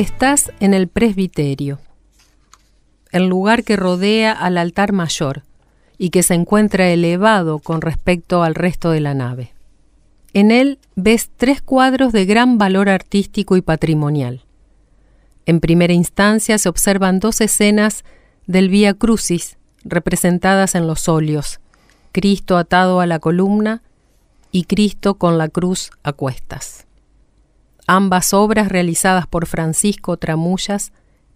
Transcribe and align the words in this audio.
Estás 0.00 0.50
en 0.60 0.72
el 0.72 0.88
presbiterio, 0.88 1.78
el 3.12 3.26
lugar 3.26 3.64
que 3.64 3.76
rodea 3.76 4.32
al 4.32 4.56
altar 4.56 4.92
mayor 4.92 5.42
y 5.98 6.08
que 6.08 6.22
se 6.22 6.32
encuentra 6.32 6.88
elevado 6.88 7.58
con 7.58 7.82
respecto 7.82 8.42
al 8.42 8.54
resto 8.54 8.92
de 8.92 9.00
la 9.00 9.12
nave. 9.12 9.52
En 10.32 10.52
él 10.52 10.78
ves 10.96 11.28
tres 11.36 11.60
cuadros 11.60 12.14
de 12.14 12.24
gran 12.24 12.56
valor 12.56 12.88
artístico 12.88 13.58
y 13.58 13.60
patrimonial. 13.60 14.40
En 15.44 15.60
primera 15.60 15.92
instancia 15.92 16.56
se 16.56 16.70
observan 16.70 17.20
dos 17.20 17.42
escenas 17.42 18.02
del 18.46 18.70
Vía 18.70 18.94
Crucis 18.94 19.58
representadas 19.84 20.74
en 20.76 20.86
los 20.86 21.10
óleos, 21.10 21.60
Cristo 22.12 22.56
atado 22.56 23.00
a 23.00 23.06
la 23.06 23.18
columna 23.18 23.82
y 24.50 24.64
Cristo 24.64 25.16
con 25.16 25.36
la 25.36 25.48
cruz 25.48 25.90
a 26.02 26.14
cuestas. 26.14 26.86
Ambas 27.92 28.34
obras 28.34 28.68
realizadas 28.68 29.26
por 29.26 29.46
Francisco 29.46 30.16
Tramullas 30.16 30.92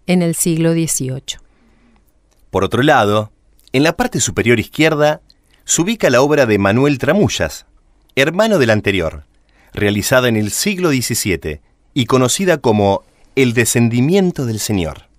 en 0.07 0.21
el 0.21 0.35
siglo 0.35 0.71
XVIII. 0.71 1.37
Por 2.49 2.63
otro 2.63 2.81
lado, 2.81 3.33
en 3.73 3.83
la 3.83 3.97
parte 3.97 4.21
superior 4.21 4.57
izquierda 4.57 5.19
se 5.65 5.81
ubica 5.81 6.09
la 6.09 6.21
obra 6.21 6.45
de 6.45 6.57
Manuel 6.57 6.97
Tramullas, 6.97 7.65
hermano 8.15 8.57
del 8.57 8.69
anterior, 8.69 9.25
realizada 9.73 10.29
en 10.29 10.37
el 10.37 10.49
siglo 10.49 10.91
XVII 10.91 11.59
y 11.93 12.05
conocida 12.05 12.59
como 12.59 13.03
El 13.35 13.53
descendimiento 13.53 14.45
del 14.45 14.61
Señor. 14.61 15.09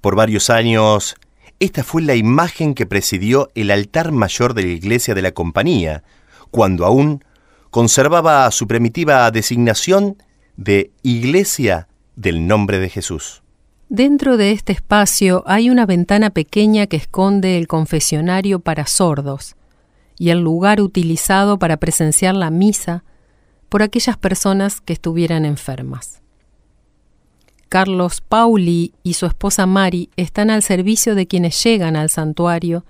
Por 0.00 0.14
varios 0.14 0.48
años, 0.48 1.16
esta 1.58 1.82
fue 1.82 2.02
la 2.02 2.14
imagen 2.14 2.74
que 2.74 2.86
presidió 2.86 3.50
el 3.56 3.72
altar 3.72 4.12
mayor 4.12 4.54
de 4.54 4.62
la 4.62 4.68
iglesia 4.68 5.12
de 5.16 5.22
la 5.22 5.32
compañía, 5.32 6.04
cuando 6.52 6.86
aún 6.86 7.24
conservaba 7.72 8.48
su 8.52 8.68
primitiva 8.68 9.28
designación 9.32 10.18
de 10.56 10.90
Iglesia 11.02 11.88
del 12.16 12.46
Nombre 12.46 12.78
de 12.78 12.88
Jesús. 12.88 13.42
Dentro 13.88 14.36
de 14.36 14.52
este 14.52 14.72
espacio 14.72 15.44
hay 15.46 15.70
una 15.70 15.86
ventana 15.86 16.30
pequeña 16.30 16.86
que 16.86 16.96
esconde 16.96 17.56
el 17.58 17.68
confesionario 17.68 18.58
para 18.58 18.86
sordos 18.86 19.54
y 20.18 20.30
el 20.30 20.40
lugar 20.40 20.80
utilizado 20.80 21.58
para 21.58 21.76
presenciar 21.76 22.34
la 22.34 22.50
misa 22.50 23.04
por 23.68 23.82
aquellas 23.82 24.16
personas 24.16 24.80
que 24.80 24.94
estuvieran 24.94 25.44
enfermas. 25.44 26.20
Carlos 27.68 28.20
Pauli 28.20 28.94
y 29.02 29.14
su 29.14 29.26
esposa 29.26 29.66
Mari 29.66 30.10
están 30.16 30.50
al 30.50 30.62
servicio 30.62 31.14
de 31.14 31.26
quienes 31.26 31.62
llegan 31.62 31.96
al 31.96 32.10
santuario 32.10 32.84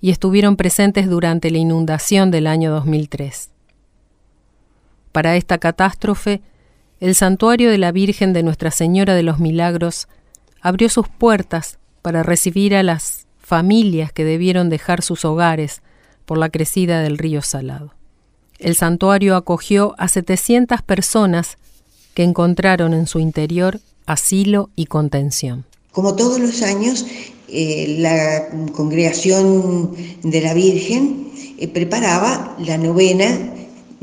y 0.00 0.10
estuvieron 0.10 0.56
presentes 0.56 1.08
durante 1.08 1.50
la 1.50 1.58
inundación 1.58 2.30
del 2.30 2.46
año 2.46 2.70
2003. 2.70 3.50
Para 5.12 5.36
esta 5.36 5.58
catástrofe, 5.58 6.42
el 7.04 7.14
santuario 7.14 7.70
de 7.70 7.76
la 7.76 7.92
Virgen 7.92 8.32
de 8.32 8.42
Nuestra 8.42 8.70
Señora 8.70 9.14
de 9.14 9.22
los 9.22 9.38
Milagros 9.38 10.08
abrió 10.62 10.88
sus 10.88 11.06
puertas 11.06 11.76
para 12.00 12.22
recibir 12.22 12.74
a 12.74 12.82
las 12.82 13.26
familias 13.38 14.10
que 14.10 14.24
debieron 14.24 14.70
dejar 14.70 15.02
sus 15.02 15.26
hogares 15.26 15.82
por 16.24 16.38
la 16.38 16.48
crecida 16.48 17.02
del 17.02 17.18
río 17.18 17.42
Salado. 17.42 17.92
El 18.58 18.74
santuario 18.74 19.36
acogió 19.36 19.94
a 19.98 20.08
700 20.08 20.80
personas 20.80 21.58
que 22.14 22.22
encontraron 22.22 22.94
en 22.94 23.06
su 23.06 23.20
interior 23.20 23.80
asilo 24.06 24.70
y 24.74 24.86
contención. 24.86 25.66
Como 25.92 26.16
todos 26.16 26.40
los 26.40 26.62
años, 26.62 27.04
eh, 27.48 27.96
la 27.98 28.48
congregación 28.72 29.94
de 30.22 30.40
la 30.40 30.54
Virgen 30.54 31.28
eh, 31.58 31.68
preparaba 31.68 32.56
la 32.58 32.78
novena 32.78 33.54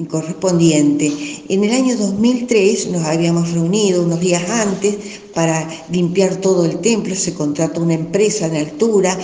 correspondiente. 0.06 1.12
En 1.50 1.64
el 1.64 1.72
año 1.72 1.98
2003 1.98 2.88
nos 2.88 3.04
habíamos 3.04 3.52
reunido 3.52 4.04
unos 4.04 4.20
días 4.20 4.50
antes 4.50 4.98
para 5.34 5.68
limpiar 5.90 6.36
todo 6.38 6.66
el 6.66 6.80
templo, 6.80 7.16
se 7.16 7.34
contrató 7.34 7.82
una 7.82 7.94
empresa 7.94 8.48
en 8.48 8.58
altura 8.58 9.18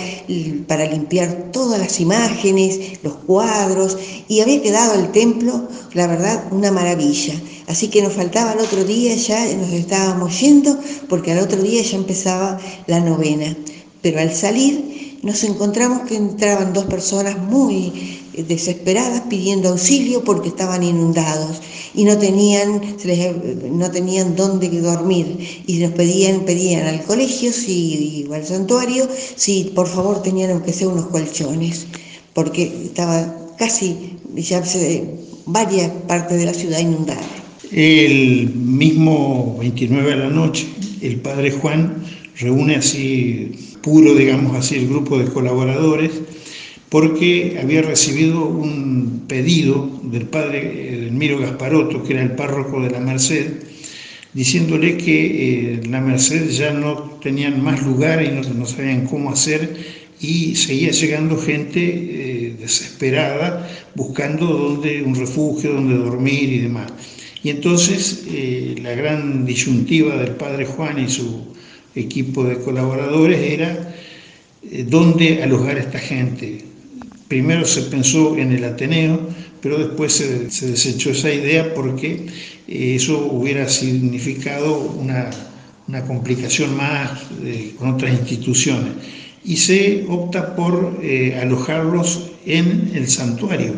para 0.66 0.86
limpiar 0.86 1.50
todas 1.52 1.78
las 1.78 2.00
imágenes, 2.00 2.98
los 3.02 3.14
cuadros, 3.14 3.98
y 4.26 4.40
había 4.40 4.62
quedado 4.62 4.94
el 4.94 5.12
templo, 5.12 5.68
la 5.94 6.06
verdad, 6.06 6.44
una 6.50 6.70
maravilla. 6.70 7.34
Así 7.66 7.88
que 7.88 8.00
nos 8.00 8.14
faltaba 8.14 8.54
el 8.54 8.60
otro 8.60 8.84
día, 8.84 9.14
ya 9.14 9.44
nos 9.56 9.70
estábamos 9.70 10.40
yendo, 10.40 10.78
porque 11.08 11.32
al 11.32 11.40
otro 11.40 11.62
día 11.62 11.82
ya 11.82 11.96
empezaba 11.96 12.58
la 12.86 13.00
novena. 13.00 13.54
Pero 14.00 14.20
al 14.20 14.34
salir 14.34 15.18
nos 15.22 15.44
encontramos 15.44 16.02
que 16.08 16.16
entraban 16.16 16.72
dos 16.72 16.84
personas 16.84 17.38
muy 17.38 18.17
desesperadas 18.46 19.22
pidiendo 19.28 19.70
auxilio 19.70 20.24
porque 20.24 20.48
estaban 20.48 20.82
inundados 20.82 21.60
y 21.94 22.04
no 22.04 22.18
tenían, 22.18 22.80
no 23.72 23.90
tenían 23.90 24.36
dónde 24.36 24.68
dormir 24.80 25.62
y 25.66 25.78
nos 25.78 25.92
pedían, 25.92 26.44
pedían 26.44 26.86
al 26.86 27.02
colegio 27.04 27.52
si, 27.52 28.26
o 28.28 28.34
al 28.34 28.44
santuario 28.44 29.08
si 29.36 29.72
por 29.74 29.86
favor 29.86 30.22
tenían 30.22 30.62
que 30.62 30.72
ser 30.72 30.88
unos 30.88 31.06
colchones 31.06 31.86
porque 32.34 32.62
estaba 32.84 33.34
casi 33.58 34.16
ya 34.36 34.62
varias 35.46 35.90
partes 36.06 36.38
de 36.38 36.44
la 36.44 36.54
ciudad 36.54 36.78
inundada. 36.78 37.20
El 37.72 38.50
mismo 38.54 39.56
29 39.58 40.10
de 40.10 40.16
la 40.16 40.30
noche, 40.30 40.68
el 41.00 41.16
padre 41.16 41.50
Juan 41.50 42.04
reúne 42.38 42.76
así, 42.76 43.52
puro, 43.82 44.14
digamos 44.14 44.56
así, 44.56 44.76
el 44.76 44.88
grupo 44.88 45.18
de 45.18 45.26
colaboradores 45.26 46.12
porque 46.88 47.58
había 47.60 47.82
recibido 47.82 48.46
un 48.46 49.24
pedido 49.28 49.90
del 50.04 50.26
padre 50.26 51.06
Elmiro 51.06 51.38
Gasparotto, 51.38 52.02
que 52.02 52.14
era 52.14 52.22
el 52.22 52.32
párroco 52.32 52.80
de 52.80 52.90
la 52.90 53.00
Merced, 53.00 53.62
diciéndole 54.32 54.96
que 54.96 55.74
eh, 55.74 55.80
la 55.88 56.00
Merced 56.00 56.48
ya 56.50 56.72
no 56.72 57.18
tenían 57.22 57.62
más 57.62 57.82
lugar 57.82 58.22
y 58.22 58.30
no, 58.30 58.66
sabían 58.66 59.06
cómo 59.06 59.30
hacer 59.30 59.76
y 60.20 60.54
seguía 60.56 60.90
llegando 60.90 61.36
gente 61.36 61.80
eh, 61.80 62.56
desesperada 62.58 63.68
buscando 63.94 64.80
un 65.04 65.14
refugio 65.14 65.72
donde 65.74 65.94
dormir 65.96 66.52
y 66.52 66.58
demás. 66.60 66.92
Y 67.42 67.50
entonces 67.50 68.24
eh, 68.30 68.76
la 68.82 68.92
gran 68.92 69.44
disyuntiva 69.44 70.16
del 70.16 70.32
padre 70.32 70.66
Juan 70.66 70.98
y 70.98 71.08
su 71.08 71.54
equipo 71.94 72.44
de 72.44 72.58
colaboradores 72.58 73.40
era 73.40 73.94
dónde 74.86 75.42
alojar 75.42 75.76
a 75.76 75.80
esta 75.80 75.98
gente, 75.98 76.64
Primero 77.28 77.66
se 77.66 77.82
pensó 77.82 78.36
en 78.38 78.52
el 78.52 78.64
Ateneo, 78.64 79.20
pero 79.60 79.78
después 79.78 80.12
se, 80.14 80.66
desechó 80.66 81.10
esa 81.10 81.32
idea 81.32 81.74
porque 81.74 82.26
eh, 82.66 82.94
eso 82.96 83.18
hubiera 83.30 83.68
significado 83.68 84.78
una, 84.78 85.30
complicación 86.06 86.76
más 86.76 87.10
eh, 87.44 87.74
con 87.78 87.90
otras 87.90 88.12
instituciones. 88.12 88.92
Y 89.44 89.56
se 89.56 90.04
opta 90.08 90.56
por 90.56 91.00
eh, 91.02 91.38
alojarlos 91.40 92.30
en 92.46 92.92
el 92.94 93.08
santuario. 93.08 93.74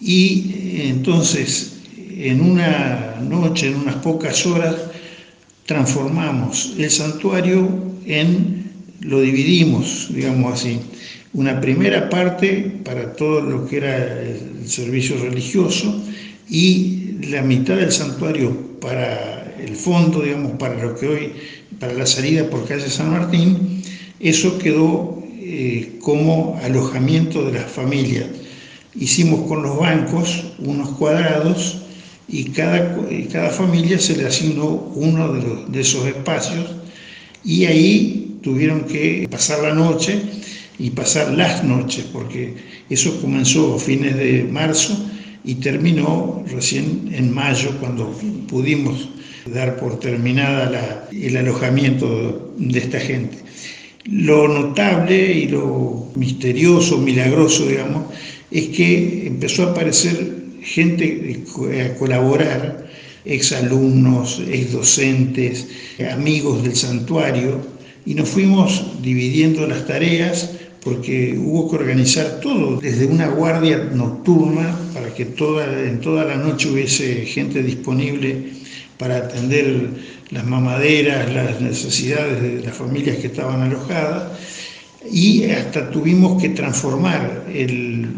Y 0.00 0.80
entonces, 0.86 1.76
en 2.16 2.40
una 2.40 3.16
noche, 3.22 3.68
en 3.68 3.76
unas 3.76 3.96
pocas 3.96 4.44
horas, 4.46 4.76
transformamos 5.66 6.74
el 6.78 6.90
santuario 6.90 7.68
en, 8.06 8.70
lo 9.00 9.20
dividimos, 9.20 10.08
digamos 10.10 10.60
así, 10.60 10.80
una 11.34 11.60
primera 11.60 12.08
parte 12.08 12.72
para 12.84 13.12
todo 13.14 13.40
lo 13.40 13.66
que 13.66 13.78
era 13.78 14.22
el 14.22 14.68
servicio 14.68 15.16
religioso 15.18 16.00
y 16.48 17.16
la 17.28 17.42
mitad 17.42 17.76
del 17.76 17.90
santuario 17.90 18.56
para 18.80 19.52
el 19.58 19.74
fondo, 19.74 20.22
digamos, 20.22 20.52
para 20.52 20.80
lo 20.80 20.94
que 20.94 21.08
hoy, 21.08 21.32
para 21.80 21.92
la 21.92 22.06
salida 22.06 22.48
por 22.48 22.66
calle 22.68 22.88
San 22.88 23.10
Martín, 23.10 23.82
eso 24.20 24.58
quedó 24.58 25.22
eh, 25.40 25.98
como 26.00 26.58
alojamiento 26.62 27.44
de 27.44 27.58
las 27.58 27.70
familias. 27.70 28.26
Hicimos 28.94 29.48
con 29.48 29.64
los 29.64 29.76
bancos 29.76 30.44
unos 30.58 30.90
cuadrados 30.90 31.82
y 32.28 32.44
cada, 32.44 32.96
cada 33.32 33.50
familia 33.50 33.98
se 33.98 34.16
le 34.16 34.26
asignó 34.26 34.66
uno 34.94 35.32
de, 35.32 35.64
de 35.66 35.80
esos 35.80 36.06
espacios 36.06 36.70
y 37.44 37.64
ahí 37.64 38.38
tuvieron 38.40 38.82
que 38.82 39.26
pasar 39.30 39.62
la 39.62 39.74
noche 39.74 40.22
y 40.78 40.90
pasar 40.90 41.32
las 41.32 41.62
noches, 41.62 42.04
porque 42.12 42.54
eso 42.90 43.20
comenzó 43.20 43.76
a 43.76 43.78
fines 43.78 44.16
de 44.16 44.44
marzo 44.44 44.96
y 45.44 45.56
terminó 45.56 46.42
recién 46.50 47.10
en 47.12 47.32
mayo 47.32 47.70
cuando 47.78 48.10
pudimos 48.48 49.08
dar 49.52 49.76
por 49.76 49.98
terminada 50.00 51.08
el 51.12 51.36
alojamiento 51.36 52.52
de 52.56 52.78
esta 52.78 52.98
gente. 52.98 53.38
Lo 54.04 54.48
notable 54.48 55.32
y 55.32 55.48
lo 55.48 56.10
misterioso, 56.14 56.98
milagroso, 56.98 57.66
digamos, 57.66 58.04
es 58.50 58.68
que 58.68 59.26
empezó 59.26 59.64
a 59.64 59.70
aparecer 59.70 60.44
gente 60.62 61.42
a 61.82 61.94
colaborar, 61.94 62.90
exalumnos, 63.24 64.42
exdocentes, 64.50 65.68
amigos 66.12 66.62
del 66.62 66.76
santuario, 66.76 67.60
y 68.06 68.14
nos 68.14 68.28
fuimos 68.28 68.84
dividiendo 69.02 69.66
las 69.66 69.86
tareas 69.86 70.50
porque 70.84 71.34
hubo 71.38 71.70
que 71.70 71.76
organizar 71.76 72.40
todo, 72.40 72.78
desde 72.78 73.06
una 73.06 73.28
guardia 73.28 73.78
nocturna 73.92 74.76
para 74.92 75.12
que 75.14 75.24
toda, 75.24 75.64
en 75.82 76.00
toda 76.00 76.24
la 76.24 76.36
noche 76.36 76.70
hubiese 76.70 77.24
gente 77.24 77.62
disponible 77.62 78.50
para 78.98 79.16
atender 79.16 79.88
las 80.30 80.44
mamaderas, 80.44 81.32
las 81.32 81.60
necesidades 81.60 82.42
de 82.42 82.62
las 82.62 82.76
familias 82.76 83.16
que 83.16 83.28
estaban 83.28 83.62
alojadas 83.62 84.24
y 85.10 85.44
hasta 85.44 85.90
tuvimos 85.90 86.40
que 86.40 86.50
transformar 86.50 87.44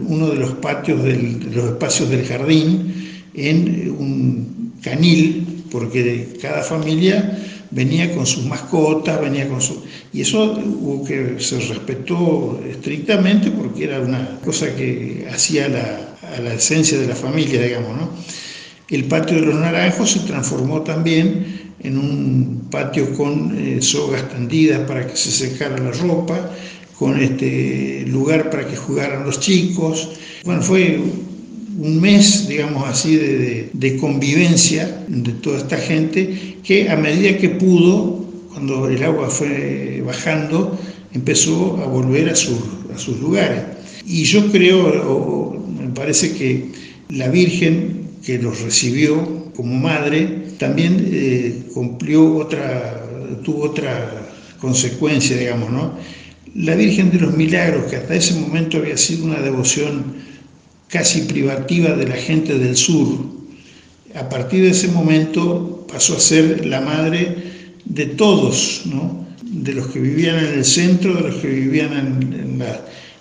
uno 0.06 0.28
de 0.28 0.36
los 0.36 0.52
patios, 0.54 1.02
de 1.02 1.16
los 1.52 1.70
espacios 1.70 2.10
del 2.10 2.24
jardín 2.24 2.94
en 3.34 3.90
un 3.90 4.72
canil, 4.82 5.64
porque 5.70 6.36
cada 6.40 6.62
familia 6.62 7.38
venía 7.70 8.14
con 8.14 8.26
sus 8.26 8.44
mascotas, 8.44 9.20
venía 9.20 9.48
con 9.48 9.60
su... 9.60 9.82
Y 10.12 10.22
eso 10.22 10.52
hubo 10.52 11.04
que 11.04 11.36
se 11.38 11.58
respetó 11.60 12.60
estrictamente 12.68 13.50
porque 13.50 13.84
era 13.84 14.00
una 14.00 14.38
cosa 14.44 14.74
que 14.74 15.26
hacía 15.32 15.66
a 15.66 16.40
la 16.40 16.54
esencia 16.54 16.98
de 16.98 17.06
la 17.06 17.16
familia, 17.16 17.62
digamos, 17.62 17.96
¿no? 17.96 18.10
El 18.88 19.04
patio 19.06 19.40
de 19.40 19.46
los 19.46 19.56
naranjos 19.56 20.12
se 20.12 20.20
transformó 20.20 20.82
también 20.82 21.74
en 21.80 21.98
un 21.98 22.68
patio 22.70 23.12
con 23.14 23.56
eh, 23.58 23.82
sogas 23.82 24.28
tendidas 24.28 24.80
para 24.86 25.06
que 25.06 25.16
se 25.16 25.30
secara 25.30 25.76
la 25.78 25.90
ropa, 25.90 26.50
con 26.96 27.20
este 27.20 28.04
lugar 28.06 28.48
para 28.48 28.66
que 28.66 28.76
jugaran 28.76 29.24
los 29.24 29.40
chicos. 29.40 30.10
Bueno, 30.44 30.62
fue 30.62 31.00
un 31.78 32.00
mes, 32.00 32.48
digamos 32.48 32.88
así, 32.88 33.16
de, 33.16 33.96
convivencia 34.00 35.04
de 35.08 35.32
toda 35.32 35.58
esta 35.58 35.76
gente 35.76 36.58
que 36.62 36.88
a 36.88 36.96
medida 36.96 37.36
que 37.38 37.50
pudo, 37.50 38.24
cuando 38.52 38.88
el 38.88 39.02
agua 39.02 39.28
fue 39.28 40.02
bajando, 40.04 40.78
empezó 41.12 41.78
a 41.82 41.86
volver 41.86 42.28
a, 42.28 42.32
a 42.32 42.98
sus 42.98 43.20
lugares. 43.20 43.62
Y 44.06 44.24
yo 44.24 44.50
creo, 44.50 45.62
me 45.78 45.88
parece 45.88 46.32
que 46.32 46.70
la 47.10 47.28
Virgen 47.28 48.06
que 48.24 48.38
los 48.38 48.60
recibió 48.62 49.52
como 49.54 49.74
madre 49.74 50.46
también 50.58 51.08
eh, 51.12 51.62
cumplió 51.72 52.36
otra, 52.36 53.04
tuvo 53.44 53.64
otra 53.64 54.28
consecuencia, 54.58 55.36
digamos, 55.36 55.70
¿no? 55.70 55.92
La 56.54 56.74
Virgen 56.74 57.10
de 57.10 57.20
los 57.20 57.36
Milagros, 57.36 57.84
que 57.84 57.96
hasta 57.96 58.14
ese 58.14 58.34
momento 58.34 58.78
había 58.78 58.96
sido 58.96 59.26
una 59.26 59.40
devoción 59.40 60.14
casi 60.88 61.22
privativa 61.22 61.90
de 61.90 62.06
la 62.06 62.16
gente 62.16 62.58
del 62.58 62.76
sur, 62.76 63.18
a 64.14 64.28
partir 64.28 64.62
de 64.62 64.70
ese 64.70 64.88
momento 64.88 65.86
pasó 65.90 66.16
a 66.16 66.20
ser 66.20 66.64
la 66.66 66.80
madre 66.80 67.36
de 67.84 68.06
todos, 68.06 68.82
de 69.42 69.74
los 69.74 69.88
que 69.88 70.00
vivían 70.00 70.38
en 70.38 70.58
el 70.58 70.64
centro, 70.64 71.14
de 71.14 71.28
los 71.28 71.36
que 71.36 71.48
vivían 71.48 71.92
en, 71.92 72.62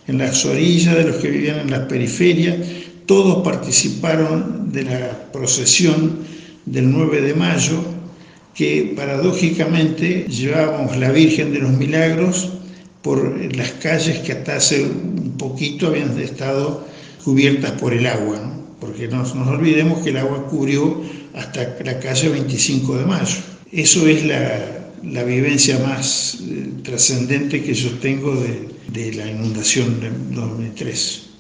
en 0.08 0.18
las 0.18 0.46
orillas, 0.46 0.96
de 0.96 1.04
los 1.04 1.18
que 1.18 1.30
vivían 1.30 1.60
en 1.60 1.72
las 1.72 1.82
periferias, 1.88 2.58
todos 3.06 3.44
participaron 3.44 4.72
de 4.72 4.84
la 4.84 5.32
procesión 5.32 6.20
del 6.66 6.92
9 6.92 7.22
de 7.22 7.34
mayo, 7.36 7.84
que 8.54 8.94
paradójicamente 8.96 10.26
llevábamos 10.30 10.98
la 10.98 11.12
Virgen 11.12 11.54
de 11.54 11.60
los 11.60 11.72
Milagros 11.72 12.50
por 13.02 13.38
las 13.56 13.72
calles 13.74 14.20
que 14.20 14.32
hasta 14.32 14.56
hace 14.56 14.84
un 14.84 15.36
poquito 15.38 15.88
habían 15.88 16.18
estado 16.20 16.88
cubiertas 17.26 17.72
por 17.82 17.92
el 17.92 18.06
agua, 18.06 18.40
porque 18.80 19.08
no 19.08 19.18
nos 19.18 19.48
olvidemos 19.48 20.04
que 20.04 20.12
el 20.12 20.18
agua 20.18 20.48
cubrió 20.48 21.02
hasta 21.34 21.76
la 21.84 22.00
calle 22.00 22.30
25 22.30 23.00
de 23.00 23.06
mayo. 23.06 23.38
Eso 23.72 24.08
es 24.08 24.24
la, 24.24 25.24
vivencia 25.24 25.80
más 25.80 26.38
eh, 26.42 26.70
trascendente 26.84 27.64
que 27.64 27.74
yo 27.74 27.90
tengo 27.98 28.36
de, 28.36 28.70
de 28.94 29.14
la 29.14 29.30
inundación 29.30 30.00
del 30.00 30.36
2003. 30.36 31.35